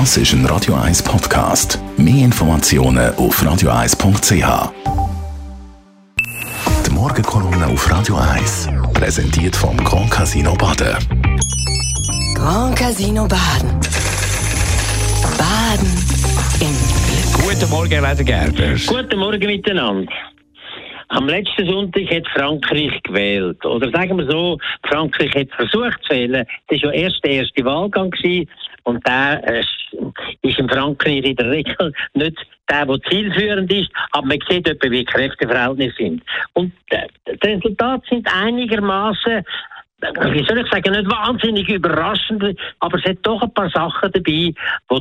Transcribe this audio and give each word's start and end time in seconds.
Das 0.00 0.16
ist 0.16 0.32
ein 0.32 0.44
Radio 0.46 0.74
1 0.74 1.04
Podcast. 1.04 1.78
Mehr 1.96 2.24
Informationen 2.24 3.14
auf 3.14 3.40
radio1.ch. 3.40 4.72
Die 6.84 6.90
Morgenkolumne 6.90 7.68
auf 7.68 7.88
Radio 7.88 8.16
1 8.16 8.70
präsentiert 8.92 9.54
vom 9.54 9.76
Grand 9.76 10.10
Casino 10.10 10.52
Baden. 10.56 10.96
Grand 12.34 12.76
Casino 12.76 13.28
Baden. 13.28 13.70
Baden 15.38 15.92
im 16.60 16.74
Glück. 17.06 17.54
Guten 17.54 17.70
Morgen, 17.70 17.90
Leder 17.90 18.24
Gerber. 18.24 18.74
Guten 18.88 19.20
Morgen 19.20 19.46
miteinander. 19.46 20.12
Am 21.10 21.28
letzten 21.28 21.66
Sonntag 21.68 22.10
hat 22.10 22.26
Frankreich 22.34 23.00
gewählt. 23.04 23.64
Oder 23.64 23.88
sagen 23.92 24.18
wir 24.18 24.26
so, 24.28 24.58
Frankreich 24.88 25.32
hat 25.36 25.50
versucht 25.54 26.02
zu 26.02 26.14
wählen. 26.14 26.44
Das 26.66 26.82
war 26.82 26.92
ja 26.92 27.02
erst 27.02 27.22
der 27.22 27.30
erste 27.30 27.64
Wahlgang. 27.64 28.10
Gewesen. 28.10 28.50
Und 28.82 29.06
der 29.06 29.42
äh, 29.48 29.62
ist 30.44 30.58
in 30.58 30.68
Frankreich 30.68 31.24
in 31.24 31.36
der 31.36 31.50
Regel 31.50 31.92
nicht 32.14 32.36
der, 32.70 32.86
der 32.86 33.00
zielführend 33.02 33.72
ist, 33.72 33.90
aber 34.12 34.26
man 34.26 34.38
sieht 34.48 34.68
etwa, 34.68 34.90
wie 34.90 35.04
Kräfteverhältnisse 35.04 35.96
sind. 35.96 36.22
Und 36.54 36.72
äh, 36.90 37.06
die 37.26 37.48
Resultate 37.48 38.02
sind 38.08 38.28
einigermaßen 38.32 39.44
wie 40.32 40.44
soll 40.44 40.58
ich 40.58 40.70
sagen, 40.70 40.92
nicht 40.92 41.10
wahnsinnig 41.10 41.68
überraschend, 41.68 42.58
aber 42.80 42.98
es 42.98 43.04
hat 43.04 43.18
doch 43.22 43.40
ein 43.42 43.54
paar 43.54 43.70
Sachen 43.70 44.12
dabei, 44.12 44.22
die 44.22 44.54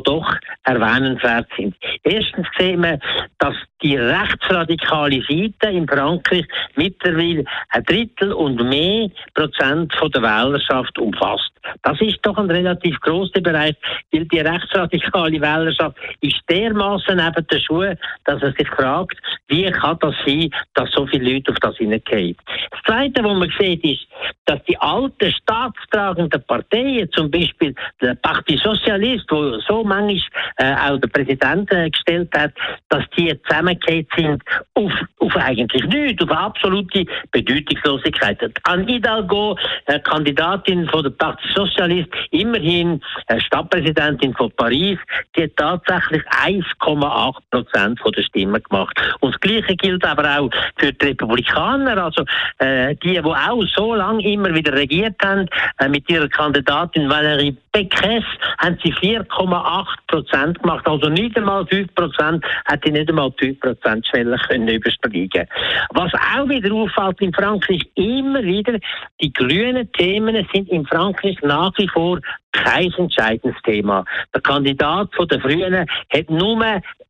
doch 0.04 0.36
erwähnenswert 0.64 1.48
sind. 1.58 1.76
Erstens 2.04 2.48
sehen 2.58 2.84
wir, 2.84 3.00
dass 3.40 3.56
die 3.82 3.98
rechtsradikale 3.98 5.22
Seite 5.28 5.76
in 5.76 5.88
Frankreich 5.88 6.46
mittlerweile 6.76 7.44
ein 7.70 7.84
Drittel 7.84 8.34
und 8.34 8.64
mehr 8.70 9.10
Prozent 9.34 9.94
von 9.96 10.12
der 10.12 10.22
Wählerschaft 10.22 10.98
umfasst. 10.98 11.53
Das 11.82 12.00
ist 12.02 12.20
doch 12.24 12.38
ein 12.38 12.50
relativ 12.50 13.00
grosser 13.02 13.42
Bereich, 13.42 13.76
weil 14.12 14.26
die 14.26 14.40
rechtsradikale 14.40 15.42
Wählerschaft 15.42 15.98
ist 16.22 16.42
dermaßen 16.50 17.18
neben 17.18 17.48
der 17.48 17.60
Schuhe, 17.60 17.98
dass 18.26 18.42
er 18.42 18.54
sich 18.54 18.68
fragt, 18.70 19.18
wie 19.48 19.70
kann 19.72 19.98
das 20.00 20.16
sein, 20.26 20.50
dass 20.74 20.92
so 20.92 21.06
viele 21.08 21.34
Leute 21.34 21.52
auf 21.52 21.58
das 21.60 21.78
hineingehen. 21.78 22.36
Das 22.72 22.82
Zweite, 22.86 23.24
was 23.24 23.38
man 23.38 23.52
sieht, 23.60 23.84
ist, 23.84 24.08
dass 24.46 24.64
die 24.66 24.78
alten 24.78 25.32
staatstragenden 25.32 26.44
Parteien, 26.44 27.10
zum 27.12 27.30
Beispiel 27.30 27.76
der 28.02 28.16
Parti 28.16 28.58
Socialist, 28.58 29.26
wo 29.30 29.60
so 29.60 29.84
manchmal 29.84 30.20
äh, 30.58 30.76
auch 30.76 31.00
der 31.00 31.08
Präsident 31.08 31.72
äh, 31.72 31.90
gestellt 31.90 32.30
hat, 32.36 32.54
dass 32.90 33.04
die 33.18 33.40
zusammengekehrt 33.44 34.08
sind 34.16 34.44
auf, 34.74 34.92
auf 35.34 35.44
eigentlich 35.44 35.84
nichts, 35.86 36.24
auf 36.24 36.32
absolute 36.32 37.06
Bedeutungslosigkeit. 37.32 38.40
An 38.64 38.88
Hidalgo, 38.88 39.58
äh, 39.86 40.00
Kandidatin 40.00 40.88
von 40.90 41.04
der 41.04 41.12
Parti 41.12 41.48
Socialist, 41.54 42.10
immerhin 42.32 43.02
äh, 43.28 43.40
Stadtpräsidentin 43.40 44.34
von 44.34 44.52
Paris, 44.52 45.00
die 45.36 45.44
hat 45.44 45.56
tatsächlich 45.58 46.24
1,8 46.30 47.36
Prozent 47.52 48.00
der 48.16 48.22
Stimmen 48.24 48.62
gemacht. 48.64 49.00
Und 49.20 49.34
das 49.34 49.42
Gleiche 49.42 49.76
gilt 49.76 50.06
aber 50.06 50.40
auch 50.40 50.50
für 50.78 50.94
die 50.94 51.06
Republikaner, 51.08 52.04
also 52.04 52.24
äh, 52.60 52.96
die, 52.96 53.14
die 53.14 53.22
auch 53.22 53.64
so 53.76 53.96
lange 53.96 54.24
immer 54.24 54.54
wieder 54.54 54.74
regiert 54.74 55.16
haben, 55.24 55.48
äh, 55.80 55.88
mit 55.88 56.10
ihrer 56.10 56.28
Kandidatin 56.28 57.10
Valérie 57.10 57.56
Pécresse, 57.74 58.26
haben 58.60 58.78
sie 58.84 58.94
4,8 58.94 59.86
Prozent 60.08 60.62
gemacht, 60.62 60.88
also 60.88 61.10
nicht 61.10 61.36
einmal 61.36 61.66
5 61.66 61.94
Prozent, 61.96 62.46
hat 62.66 62.82
sie 62.86 62.92
nicht 62.92 63.10
einmal 63.10 63.32
5 63.38 63.60
Prozent 63.60 64.08
Schwelle 64.08 64.38
können 64.48 64.68
übersteigen. 64.68 65.48
Was 65.90 66.14
auch 66.14 66.48
wieder 66.48 66.74
auffällt 66.74 67.20
in 67.22 67.34
Frankreich, 67.34 67.82
immer 67.96 68.44
wieder, 68.44 68.80
die 69.20 69.34
grünen 69.34 69.92
Themen 69.94 70.48
sind 70.54 70.70
in 70.70 70.86
Frankreich 70.86 71.38
nach 71.42 71.72
wie 71.78 71.88
vor 71.88 72.20
kein 72.54 72.94
entscheidendes 72.94 73.60
Thema. 73.64 74.06
Der 74.34 74.42
Kandidat 74.42 75.10
von 75.16 75.28
der 75.28 75.42
Frühen 75.42 75.76
hat 75.76 76.30
nur 76.30 76.60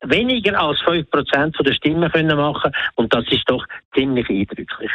weniger 0.02 0.58
als 0.58 0.80
5% 0.80 1.62
der 1.62 1.72
Stimmen 1.74 2.10
können 2.10 2.36
machen 2.36 2.72
und 2.96 3.12
das 3.14 3.24
ist 3.30 3.48
doch 3.48 3.64
ziemlich 3.94 4.28
eindrücklich. 4.28 4.90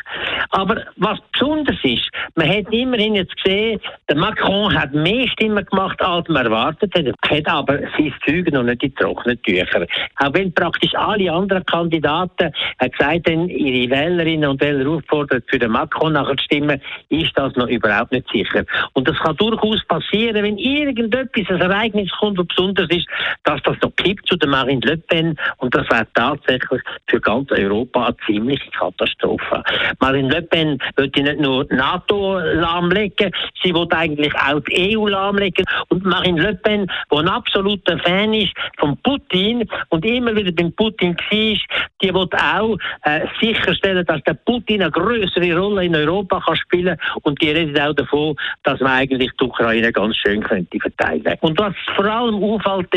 Aber 0.50 0.84
was 0.98 1.20
besonders 1.32 1.78
ist, 1.84 2.10
man 2.36 2.50
hat 2.50 2.72
immerhin 2.74 3.16
jetzt 3.16 3.36
gesehen, 3.38 3.80
der 4.10 4.18
Macron 4.18 4.74
hat 4.74 4.94
mehr 4.94 5.28
Stimmen 5.30 5.59
gemacht, 5.64 6.02
als 6.02 6.28
man 6.28 6.46
erwartet 6.46 6.94
hat, 6.96 7.06
hat 7.30 7.48
aber 7.48 7.80
sein 7.98 8.14
Zeug 8.26 8.52
noch 8.52 8.64
nicht 8.64 8.84
in 8.84 8.96
trockenen 8.96 9.42
Tücher. 9.42 9.86
Auch 10.18 10.34
wenn 10.34 10.54
praktisch 10.54 10.94
alle 10.96 11.32
anderen 11.32 11.66
Kandidaten 11.66 12.52
äh, 12.80 12.90
gesagt 12.90 13.30
haben, 13.30 13.50
ihre 13.50 13.90
Wählerinnen 13.90 14.50
und 14.50 14.62
Wähler 14.62 14.90
auffordert, 14.90 15.44
für 15.48 15.60
den 15.60 15.72
Macron 15.72 16.14
nachher 16.14 16.38
zu 16.38 16.44
stimmen, 16.44 16.82
ist 17.10 17.32
das 17.36 17.56
noch 17.56 17.68
überhaupt 17.68 18.12
nicht 18.12 18.30
sicher. 18.32 18.64
Und 18.94 19.08
das 19.08 19.18
kann 19.18 19.36
durchaus 19.38 19.84
passieren, 19.86 20.44
wenn 20.44 20.58
irgendetwas, 20.58 21.50
ein 21.50 21.62
Ereignis 21.62 22.12
kommt, 22.20 22.40
das 22.40 22.48
besonders 22.48 22.90
ist, 22.90 23.08
dass 23.44 23.62
das 23.64 23.78
noch 23.82 23.96
kippt 23.96 24.28
zu 24.28 24.36
der 24.36 24.50
Marine 24.50 24.82
Le 24.84 24.98
Pen 24.98 25.36
und 25.58 25.74
das 25.76 25.90
wäre 25.90 26.08
tatsächlich 26.14 26.82
für 27.08 27.20
ganz 27.20 27.52
Europa 27.52 28.06
eine 28.06 28.18
ziemliche 28.26 28.70
Katastrophe. 28.72 29.64
Marine 30.00 30.30
Le 30.30 30.42
Pen 30.42 30.78
wollte 30.98 31.22
nicht 31.22 31.40
nur 31.40 31.66
NATO 31.70 32.40
lahmlegen, 32.40 33.32
sie 33.62 33.74
will 33.74 33.88
eigentlich 33.92 34.34
auch 34.36 34.60
die 34.62 34.98
EU 34.98 35.08
lahmlegen 35.08 35.49
und 35.90 36.06
Marine 36.06 36.42
Le 36.42 36.56
Pen, 36.56 36.88
die 37.12 37.16
ein 37.16 37.28
absoluter 37.28 37.98
Fan 38.00 38.34
ist 38.34 38.54
von 38.78 38.98
Putin 39.04 39.68
und 39.90 40.06
immer 40.06 40.36
wieder 40.36 40.52
beim 40.52 40.72
Putin 40.74 41.16
war, 41.16 41.58
die 42.02 42.14
will 42.14 42.28
auch 42.34 42.78
äh, 43.04 43.22
sicherstellen, 43.42 44.06
dass 44.06 44.24
der 44.24 44.34
Putin 44.34 44.82
eine 44.82 44.92
größere 44.92 45.58
Rolle 45.58 45.86
in 45.86 45.96
Europa 45.96 46.42
kann 46.46 46.56
spielen 46.56 46.98
und 47.24 47.42
die 47.42 47.52
redet 47.52 47.80
auch 47.80 47.94
davon, 47.94 48.36
dass 48.64 48.80
man 48.80 48.92
eigentlich 48.92 49.32
die 49.40 49.46
Ukraine 49.46 49.92
ganz 49.92 50.16
schön 50.18 50.42
könnte 50.42 50.80
verteilen. 50.80 51.38
Und 51.42 51.60
was 51.60 51.74
vor 51.96 52.06
allem 52.06 52.44
auffällt 52.44 52.90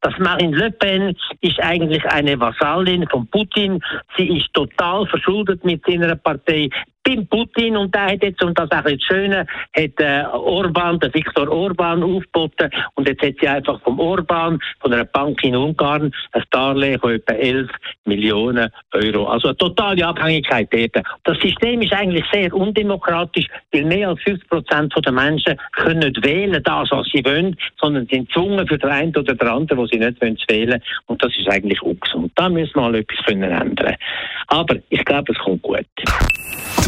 dass 0.00 0.18
Marine 0.18 0.56
Le 0.56 0.70
Pen 0.70 1.16
ist 1.40 1.60
eigentlich 1.60 2.04
eine 2.06 2.38
Vasallin 2.38 3.06
von 3.08 3.26
Putin. 3.28 3.80
Sie 4.16 4.38
ist 4.38 4.52
total 4.54 5.06
verschuldet 5.06 5.64
mit 5.64 5.84
seiner 5.86 6.16
Partei 6.16 6.68
beim 7.04 7.26
Putin 7.26 7.76
und 7.76 7.94
der 7.94 8.06
hat 8.06 8.22
jetzt, 8.22 8.42
und 8.42 8.58
das 8.58 8.70
auch 8.70 8.82
das 8.82 9.02
Schöne, 9.02 9.46
hat 9.76 10.00
äh, 10.00 10.24
Orban, 10.32 10.98
der 11.00 11.12
Viktor 11.12 11.48
Orban 11.48 12.02
aufgeboten 12.02 12.70
und 12.94 13.08
jetzt 13.08 13.22
hat 13.22 13.34
sie 13.40 13.48
einfach 13.48 13.80
vom 13.82 13.98
Orban, 13.98 14.60
von 14.80 14.92
einer 14.92 15.04
Bank 15.04 15.42
in 15.44 15.56
Ungarn, 15.56 16.12
ein 16.32 16.42
Darlehen 16.50 17.00
von 17.00 17.12
etwa 17.12 17.32
11 17.32 17.70
Millionen 18.04 18.70
Euro. 18.92 19.26
Also 19.26 19.48
eine 19.48 19.56
totale 19.56 20.06
Abhängigkeit 20.06 20.68
dort. 20.72 21.04
Das 21.24 21.38
System 21.38 21.82
ist 21.82 21.92
eigentlich 21.92 22.24
sehr 22.32 22.52
undemokratisch, 22.52 23.46
weil 23.72 23.84
mehr 23.84 24.08
als 24.10 24.22
50 24.22 24.48
Prozent 24.48 24.94
der 25.04 25.12
Menschen 25.12 25.58
können 25.72 26.00
nicht 26.00 26.24
wählen, 26.24 26.62
das, 26.62 26.90
was 26.90 27.06
sie 27.12 27.24
wollen, 27.24 27.56
sondern 27.80 28.06
sind 28.06 28.28
gezwungen 28.28 28.66
für 28.66 28.78
den 28.78 28.90
einen 28.90 29.16
oder 29.16 29.34
den 29.34 29.48
anderen, 29.48 29.78
wo 29.78 29.86
sie 29.86 29.98
nicht 29.98 30.20
wollen, 30.20 30.36
zu 30.36 30.46
wählen. 30.48 30.82
Und 31.06 31.22
das 31.22 31.36
ist 31.36 31.48
eigentlich 31.48 31.80
ungesund. 31.82 32.32
Da 32.36 32.48
müssen 32.48 32.74
wir 32.74 32.82
mal 32.82 32.94
etwas 32.94 33.26
ändern. 33.26 33.96
Aber 34.48 34.76
ich 34.90 35.04
glaube, 35.04 35.32
es 35.32 35.38
kommt 35.38 35.62
gut. 35.62 35.86